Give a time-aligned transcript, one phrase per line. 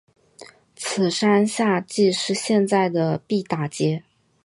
[0.75, 4.01] 此山下即是现在的毕打街。